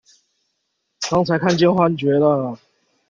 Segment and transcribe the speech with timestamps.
[1.11, 2.57] 剛才看見幻覺了！